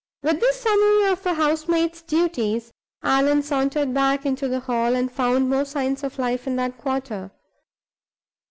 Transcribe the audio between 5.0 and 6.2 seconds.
found more signs of